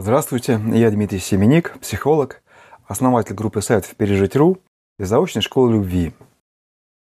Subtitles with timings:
[0.00, 2.40] Здравствуйте, я Дмитрий Семеник, психолог,
[2.86, 4.58] основатель группы сайтов «Пережить.ру»
[4.96, 6.12] и заочной школы любви.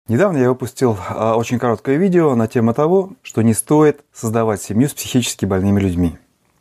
[0.09, 4.89] Недавно я выпустил а, очень короткое видео на тему того, что не стоит создавать семью
[4.89, 6.17] с психически больными людьми.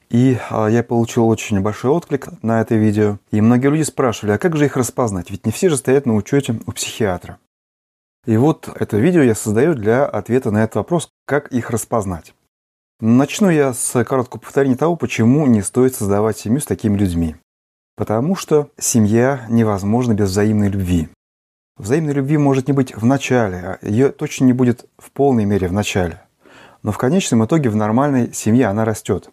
[0.08, 3.18] И а, я получил очень большой отклик на это видео.
[3.32, 5.32] И многие люди спрашивали, а как же их распознать?
[5.32, 7.40] Ведь не все же стоят на учете у психиатра.
[8.24, 12.34] И вот это видео я создаю для ответа на этот вопрос, как их распознать.
[13.00, 17.36] Начну я с короткого повторения того, почему не стоит создавать семью с такими людьми.
[17.96, 21.08] Потому что семья невозможна без взаимной любви.
[21.78, 25.66] Взаимной любви может не быть в начале, а ее точно не будет в полной мере
[25.66, 26.20] в начале.
[26.82, 29.30] Но в конечном итоге в нормальной семье она растет.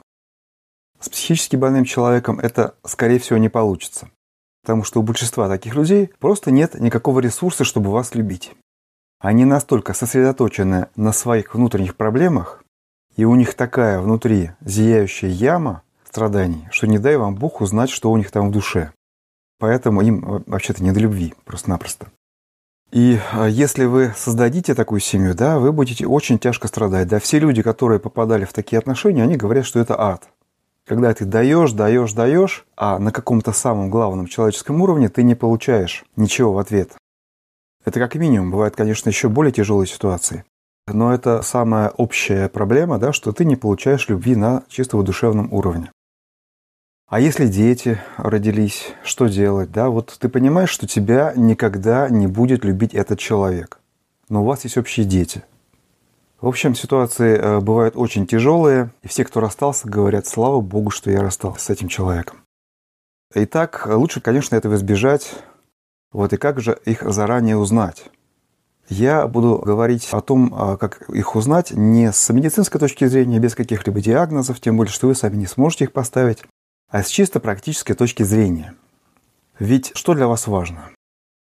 [1.02, 4.10] С психически больным человеком это, скорее всего, не получится.
[4.62, 8.56] Потому что у большинства таких людей просто нет никакого ресурса, чтобы вас любить.
[9.20, 12.64] Они настолько сосредоточены на своих внутренних проблемах,
[13.18, 18.12] и у них такая внутри зияющая яма страданий, что не дай вам Бог узнать, что
[18.12, 18.92] у них там в душе.
[19.60, 22.08] Поэтому им э, вообще-то не до любви, просто-напросто.
[22.92, 27.08] И э, если вы создадите такую семью, да, вы будете очень тяжко страдать.
[27.08, 30.30] Да, все люди, которые попадали в такие отношения, они говорят, что это ад.
[30.86, 36.06] Когда ты даешь, даешь, даешь, а на каком-то самом главном человеческом уровне ты не получаешь
[36.16, 36.94] ничего в ответ.
[37.84, 38.52] Это как минимум.
[38.52, 40.46] Бывают, конечно, еще более тяжелые ситуации.
[40.88, 45.92] Но это самая общая проблема, да, что ты не получаешь любви на чисто душевном уровне.
[47.10, 49.72] А если дети родились, что делать?
[49.72, 49.90] Да?
[49.90, 53.80] Вот ты понимаешь, что тебя никогда не будет любить этот человек.
[54.28, 55.44] Но у вас есть общие дети.
[56.42, 61.10] В общем, ситуации э, бывают очень тяжелые, и все, кто расстался, говорят, слава богу, что
[61.10, 62.40] я расстался с этим человеком.
[63.34, 65.34] Итак, лучше, конечно, этого избежать.
[66.12, 68.06] Вот и как же их заранее узнать?
[68.90, 73.54] Я буду говорить о том, а, как их узнать не с медицинской точки зрения, без
[73.54, 76.44] каких-либо диагнозов, тем более, что вы сами не сможете их поставить,
[76.90, 78.76] а с чисто практической точки зрения.
[79.60, 80.90] Ведь что для вас важно?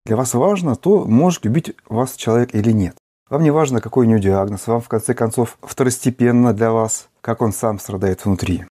[0.06, 2.98] Для вас важно то, может любить вас человек или нет.
[3.30, 7.41] Вам не важно, какой у него диагноз, вам в конце концов второстепенно для вас, как
[7.41, 8.66] он сам страдает внутри.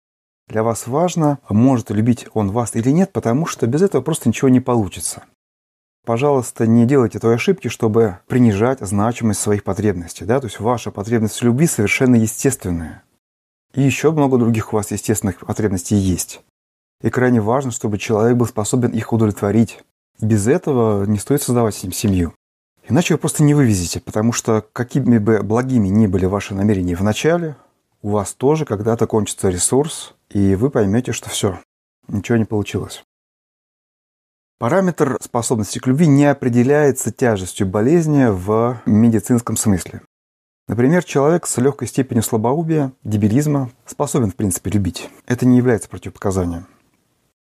[0.48, 4.48] Для вас важно, может любить он вас или нет, потому что без этого просто ничего
[4.48, 5.25] не получится.
[6.06, 10.25] Пожалуйста, не делайте той ошибки, чтобы принижать значимость своих потребностей.
[10.25, 10.39] Да?
[10.39, 13.03] То есть ваша потребность в любви совершенно естественная.
[13.75, 16.43] И еще много других у вас естественных потребностей есть.
[17.03, 19.81] И крайне важно, чтобы человек был способен их удовлетворить.
[20.21, 22.34] Без этого не стоит создавать с ним семью.
[22.88, 27.03] Иначе вы просто не вывезете, потому что какими бы благими ни были ваши намерения в
[27.03, 27.56] начале,
[28.03, 31.59] у вас тоже когда-то кончится ресурс, и вы поймете, что все,
[32.06, 33.03] ничего не получилось.
[34.59, 40.00] Параметр способности к любви не определяется тяжестью болезни в медицинском смысле.
[40.67, 45.11] Например, человек с легкой степенью слабоубия, дебилизма способен, в принципе, любить.
[45.27, 46.67] Это не является противопоказанием.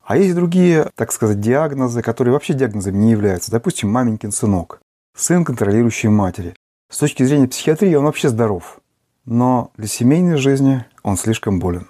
[0.04, 3.52] А есть другие, так сказать, диагнозы, которые вообще диагнозами не являются.
[3.52, 4.82] Допустим, маменькин сынок,
[5.16, 6.56] сын контролирующей матери.
[6.90, 8.82] С точки зрения психиатрии он вообще здоров.
[9.26, 11.86] Но для семейной жизни он слишком болен.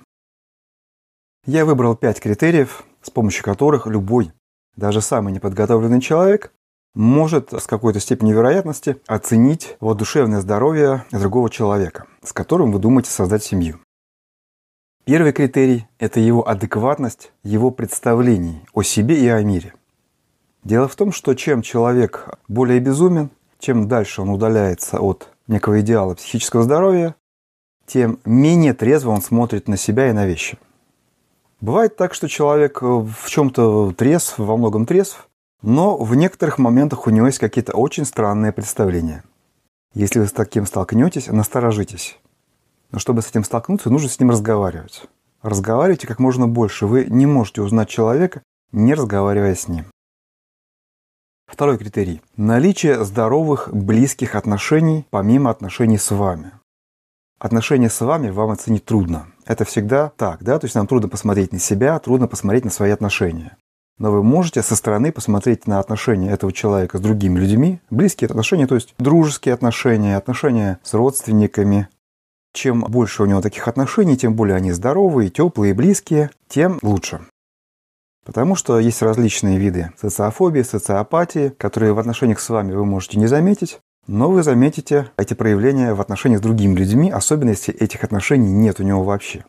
[1.46, 4.34] Я выбрал пять критериев, с помощью которых любой
[4.76, 6.52] даже самый неподготовленный человек
[6.96, 13.10] может с какой-то степенью вероятности оценить вот душевное здоровье другого человека, с которым вы думаете
[13.10, 13.80] создать семью.
[15.06, 19.74] Первый критерий– это его адекватность, его представлений о себе и о мире.
[20.64, 23.30] Дело в том, что чем человек более безумен,
[23.60, 27.16] чем дальше он удаляется от некого идеала психического здоровья,
[27.86, 30.58] тем менее трезво он смотрит на себя и на вещи–
[31.64, 35.30] Бывает так, что человек э, в чем-то трезв, во многом трезв,
[35.62, 39.24] но в некоторых моментах у него есть какие-то очень странные представления.
[39.94, 42.20] Если вы с таким столкнетесь, насторожитесь.
[42.92, 45.06] Но чтобы с этим столкнуться, нужно с ним разговаривать.
[45.42, 46.86] Разговаривайте как можно больше.
[46.86, 48.44] Вы не можете узнать человека,
[48.74, 49.86] не разговаривая с ним.
[51.48, 52.22] Второй критерий.
[52.36, 56.52] Наличие здоровых, близких отношений, помимо отношений с вами.
[57.40, 59.28] Отношения с вами вам оценить трудно.
[59.46, 60.60] Это всегда так, да?
[60.60, 63.58] То есть нам трудно посмотреть на себя, трудно посмотреть на свои отношения.
[64.00, 68.66] Но вы можете со стороны посмотреть на отношения этого человека с другими людьми, близкие отношения,
[68.66, 71.90] то есть дружеские отношения, отношения с родственниками.
[72.54, 77.22] Чем больше у него таких отношений, тем более они здоровые, теплые, близкие, тем лучше.
[78.26, 83.28] Потому что есть различные виды социофобии, социопатии, которые в отношениях с вами вы можете не
[83.28, 88.52] заметить, но вы заметите эти проявления в отношениях с другими людьми, особенно если этих отношений
[88.52, 89.46] нет у него вообще.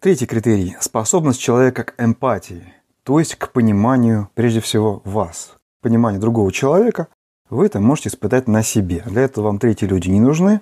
[0.00, 2.72] Третий критерий– способность человека к эмпатии,
[3.02, 5.56] то есть к пониманию, прежде всего, вас.
[5.82, 7.08] Понимание другого человека
[7.50, 9.02] вы это можете испытать на себе.
[9.06, 10.60] Для этого вам третьи люди не нужны.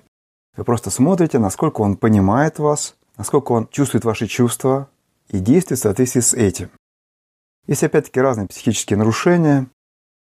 [0.57, 4.89] Вы просто смотрите, насколько он понимает вас, насколько он чувствует ваши чувства,
[5.29, 6.71] и действовать в соответствии с этим.
[7.67, 9.67] Есть опять-таки разные психические нарушения,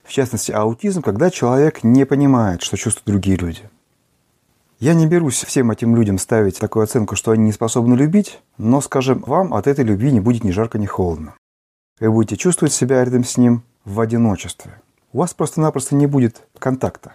[0.07, 3.69] в частности аутизм, когда человек не понимает, что чувствуют другие люди.
[4.79, 8.79] Я не берусь всем этим людям ставить такую оценку, что они не способны любить, но,
[8.79, 11.33] скажем, вам от этой любви не будет ни жарко, ни холодно.
[11.99, 14.79] Вы будете чувствовать себя рядом с ним в одиночестве.
[15.11, 17.13] У вас просто-напросто не будет контакта.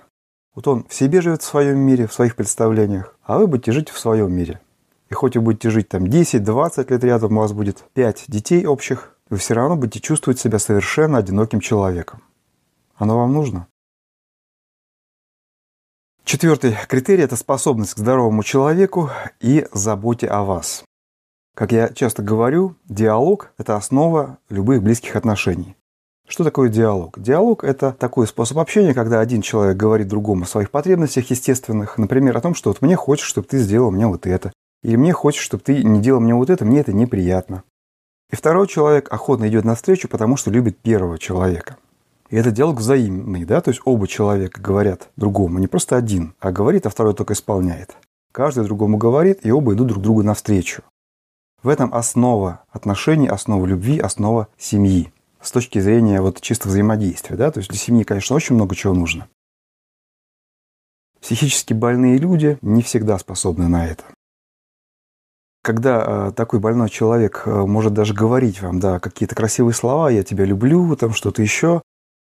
[0.54, 3.88] Вот он в себе живет в своем мире, в своих представлениях, а вы будете жить
[3.88, 4.60] в своем мире.
[5.08, 9.16] И хоть вы будете жить там 10-20 лет рядом, у вас будет 5 детей общих,
[9.30, 12.22] вы все равно будете чувствовать себя совершенно одиноким человеком.
[13.02, 13.66] Оно вам нужно?
[16.24, 19.10] Четвертый критерий– это способность к здоровому человеку
[19.40, 20.84] и заботе о вас.
[21.56, 25.74] Как я часто говорю, диалог– это основа любых близких отношений.
[26.28, 27.18] Что такое диалог?
[27.18, 32.36] Диалог– это такой способ общения, когда один человек говорит другому о своих потребностях естественных, например,
[32.36, 34.52] о том, что вот мне хочется, чтобы ты сделал мне вот это,
[34.84, 37.64] или мне хочется, чтобы ты не делал мне вот это, мне это неприятно.
[38.30, 41.78] И второй человек охотно идет навстречу, потому что любит первого человека.
[42.32, 46.50] И это диалог взаимный, да, то есть оба человека говорят другому, не просто один, а
[46.50, 47.94] говорит, а второй только исполняет.
[48.32, 50.82] Каждый другому говорит, и оба идут друг другу навстречу.
[51.62, 55.12] В этом основа отношений, основа любви, основа семьи.
[55.42, 58.94] С точки зрения вот чисто взаимодействия, да, то есть для семьи, конечно, очень много чего
[58.94, 59.28] нужно.
[61.20, 64.04] Психически больные люди не всегда способны на это.
[65.62, 70.22] Когда э, такой больной человек э, может даже говорить вам, да, какие-то красивые слова, я
[70.22, 71.82] тебя люблю, там что-то еще,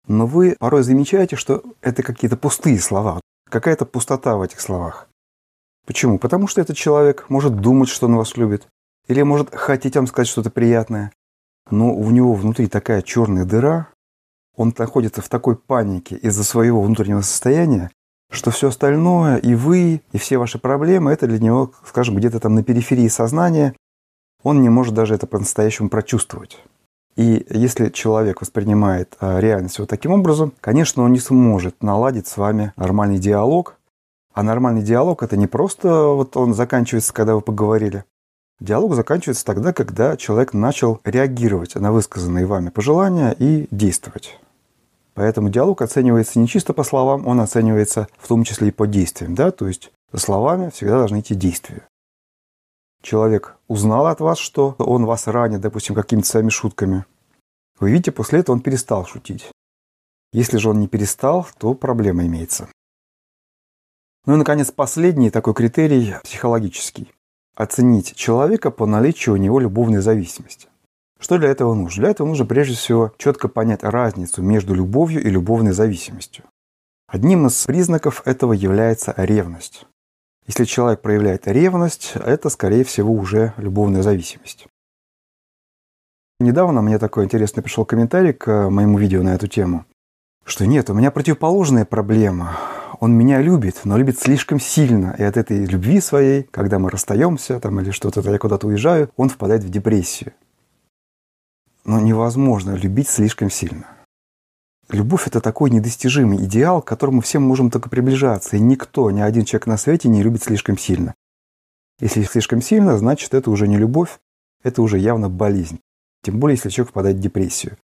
[0.07, 5.09] но вы порой замечаете, что это какие-то пустые слова, какая-то пустота в этих словах.
[5.87, 6.19] Почему?
[6.19, 8.67] Потому что этот человек может думать, что он вас любит,
[9.09, 11.13] или может хотеть вам сказать что-то приятное,
[11.71, 13.89] но у него внутри такая черная дыра,
[14.57, 17.91] он находится в такой панике из-за своего внутреннего состояния,
[18.31, 22.55] что все остальное, и вы, и все ваши проблемы, это для него, скажем, где-то там
[22.55, 23.75] на периферии сознания,
[24.43, 26.63] он не может даже это по-настоящему прочувствовать.
[27.17, 32.37] И если человек воспринимает а, реальность вот таким образом, конечно, он не сможет наладить с
[32.37, 33.77] вами нормальный диалог.
[34.33, 38.05] А нормальный диалог это не просто вот он заканчивается, когда вы поговорили.
[38.59, 44.39] Диалог заканчивается тогда, когда человек начал реагировать на высказанные вами пожелания и действовать.
[45.15, 49.37] Поэтому диалог оценивается не чисто по словам, он оценивается в том числе и по действиям.
[49.37, 49.53] Да?
[49.53, 51.85] То есть за словами всегда должны идти действия
[53.05, 57.05] человек узнал от вас, что он вас ранит, допустим, какими-то своими шутками,
[57.79, 59.51] вы видите, после этого он перестал шутить.
[60.33, 62.69] Если же он не перестал, то проблема имеется.
[64.27, 67.13] Ну и, наконец, последний такой критерий психологический.
[67.55, 70.69] Оценить человека по наличию у него любовной зависимости.
[71.21, 72.03] Что для этого нужно?
[72.03, 76.45] Для этого нужно прежде всего четко понять разницу между любовью и любовной зависимостью.
[77.07, 79.87] Одним из признаков этого является ревность.
[80.47, 84.67] Если человек проявляет ревность, это, скорее всего, уже любовная зависимость.
[86.39, 89.87] Недавно мне такой интересный пришел комментарий к моему видео на эту тему,
[90.45, 92.59] что нет, у меня противоположная проблема.
[93.01, 95.15] Он меня любит, но любит слишком сильно.
[95.19, 99.31] И от этой любви своей, когда мы расстаемся там, или что-то, я куда-то уезжаю, он
[99.31, 100.33] впадает в депрессию.
[101.85, 103.94] Но невозможно любить слишком сильно.
[104.95, 109.45] Любовь– это такой недостижимый идеал, к которому все можем только приближаться, и никто, ни один
[109.45, 111.15] человек на свете не любит слишком сильно.
[111.99, 114.21] Если слишком сильно, значит, это уже не любовь,
[114.63, 115.81] это уже явно болезнь.
[116.23, 117.77] Тем более, если человек впадает в депрессию.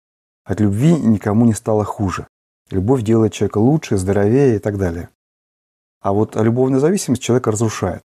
[0.44, 2.28] От любви никому не стало хуже.
[2.70, 5.08] Любовь делает человека лучше, здоровее и так далее.
[6.00, 8.02] А вот любовная зависимость человека разрушает.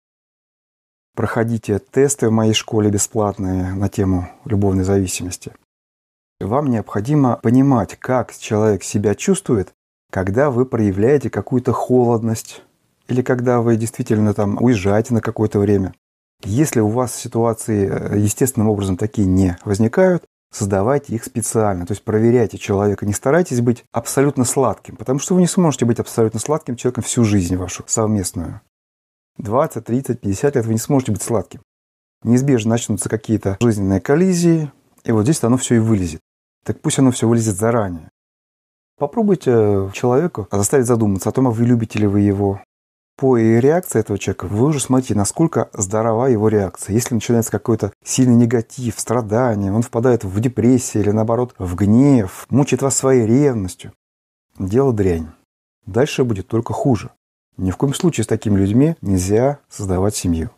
[1.13, 5.51] Проходите тесты в моей школе бесплатные на тему любовной зависимости–
[6.43, 9.73] вам необходимо понимать, как человек себя чувствует,
[10.12, 12.63] когда вы проявляете какую-то холодность
[13.07, 15.93] или когда вы действительно там уезжаете на какое-то время.
[16.43, 21.85] Если у вас ситуации э, естественным образом такие не возникают, создавайте их специально.
[21.85, 23.05] То есть проверяйте человека.
[23.05, 27.23] Не старайтесь быть абсолютно сладким, потому что вы не сможете быть абсолютно сладким человеком всю
[27.23, 28.62] жизнь вашу совместную.
[29.38, 31.62] 20, 30, 50 лет вы не сможете быть сладким.
[32.23, 34.71] Неизбежно начнутся какие-то жизненные коллизии,
[35.03, 36.21] и вот здесь оно все и вылезет.
[36.63, 38.10] Так пусть оно все вылезет заранее.
[38.98, 42.62] Попробуйте человеку заставить задуматься о том, а вы любите ли вы его.
[43.17, 46.93] По реакции этого человека вы уже смотрите, насколько здорова его реакция.
[46.93, 52.82] Если начинается какой-то сильный негатив, страдание, он впадает в депрессию или наоборот в гнев, мучает
[52.82, 53.93] вас своей ревностью,
[54.58, 55.27] дело дрянь.
[55.86, 57.12] Дальше будет только хуже.
[57.58, 60.50] Ни в коем случае с такими людьми нельзя создавать семью.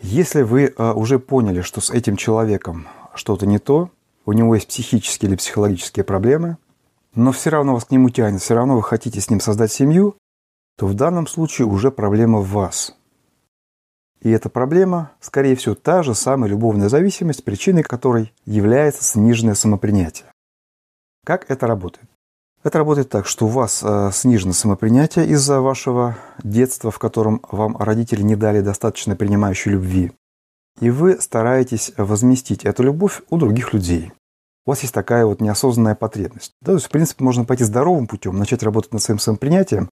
[0.00, 3.90] Если вы э, уже поняли, что с этим человеком что-то не то,
[4.24, 6.58] у него есть психические или психологические проблемы,
[7.14, 10.16] но все равно вас к нему тянет, все равно вы хотите с ним создать семью,
[10.78, 12.96] то в данном случае уже проблема в вас.
[14.20, 20.26] И эта проблема, скорее всего, та же самая любовная зависимость, причиной которой является сниженное самопринятие.
[21.24, 22.08] Как это работает?
[22.62, 27.76] Это работает так, что у вас э, снижено самопринятие из-за вашего детства, в котором вам
[27.76, 30.12] родители не дали достаточно принимающей любви.
[30.80, 34.12] И вы стараетесь возместить эту любовь у других людей.
[34.64, 36.52] У вас есть такая вот неосознанная потребность.
[36.60, 39.88] Да, то есть, в принципе, можно пойти здоровым путем, начать работать над своим самопринятием,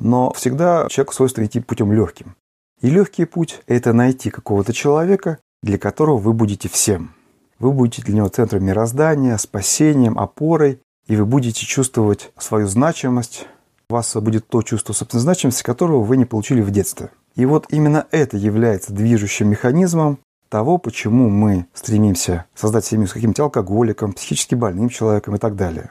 [0.00, 2.34] но всегда человеку свойственно идти путем легким.
[2.80, 7.12] И легкий путь– это найти какого-то человека, для которого вы будете всем.
[7.58, 13.46] Вы будете для него центром мироздания, спасением, опорой, и вы будете чувствовать свою значимость.
[13.90, 17.10] У вас будет то чувство собственной значимости, которого вы не получили в детстве.
[17.38, 20.18] И вот именно это является движущим механизмом
[20.48, 25.90] того, почему мы стремимся создать семью с каким-то алкоголиком, психически больным человеком и так далее.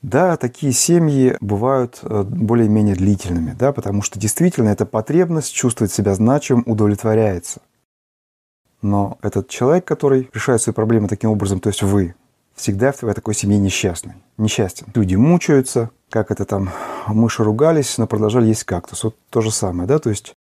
[0.00, 6.14] Да, такие семьи бывают э, более-менее длительными, да, потому что действительно эта потребность чувствовать себя
[6.14, 7.60] значимым удовлетворяется.
[8.80, 12.14] Но этот человек, который решает свои проблемы таким образом, то есть вы,
[12.62, 14.86] всегда в такой семье несчастный, несчастен.
[14.94, 16.70] Люди мучаются, как это там,
[17.06, 19.04] мыши ругались, но продолжали есть кактус.
[19.04, 20.34] Вот то же самое, да, то есть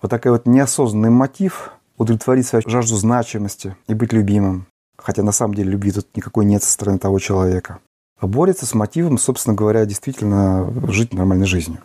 [0.00, 4.66] вот такой вот неосознанный мотив удовлетворить свою жажду значимости и быть любимым.
[4.96, 7.80] Хотя на самом деле любви тут никакой нет со стороны того человека
[8.24, 11.82] а борется с мотивом, собственно говоря, действительно жить нормальной жизнью.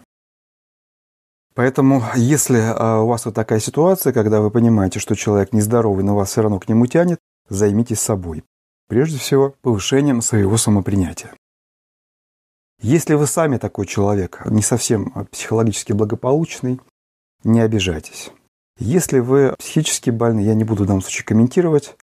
[1.53, 6.15] Поэтому, если а, у вас вот такая ситуация, когда вы понимаете, что человек нездоровый, но
[6.15, 7.19] вас все равно к нему тянет,
[7.49, 8.43] займитесь собой.
[8.89, 11.31] Прежде всего, повышением своего самопринятия.
[12.81, 16.81] Если вы сами такой человек, не совсем психологически благополучный,
[17.43, 18.31] не обижайтесь.
[18.79, 21.97] Если вы психически больны, я не буду в данном случае комментировать,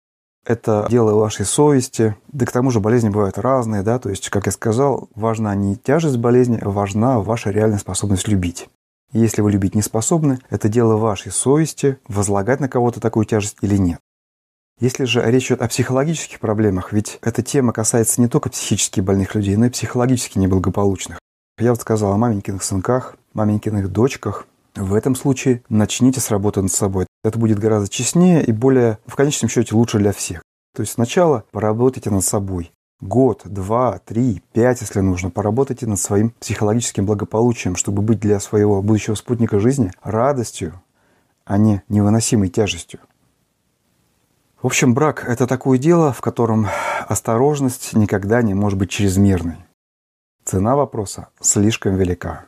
[0.44, 2.16] это дело вашей совести.
[2.28, 5.74] Да к тому же болезни бывают разные, да, то есть, как я сказал, важна не
[5.74, 8.68] тяжесть болезни, важна ваша реальная способность любить.
[9.12, 13.76] Если вы любить не способны, это дело вашей совести, возлагать на кого-то такую тяжесть или
[13.76, 13.98] нет.
[14.78, 19.34] Если же речь идет о психологических проблемах, ведь эта тема касается не только психически больных
[19.34, 21.18] людей, но и психологически неблагополучных.
[21.58, 24.46] Я вот сказал о маменькиных сынках, маменькиных дочках.
[24.74, 27.06] В этом случае начните с работы над собой.
[27.24, 30.42] Это будет гораздо честнее и более, в конечном счете, лучше для всех.
[30.74, 32.70] То есть сначала поработайте над собой.
[33.00, 38.82] Год, два, три, пять, если нужно, поработайте над своим психологическим благополучием, чтобы быть для своего
[38.82, 40.82] будущего спутника жизни радостью,
[41.46, 43.00] а не невыносимой тяжестью.
[44.66, 46.66] В общем, брак– это такое дело, в котором
[47.06, 49.58] осторожность никогда не может быть чрезмерной.
[50.44, 52.46] Цена вопроса слишком велика.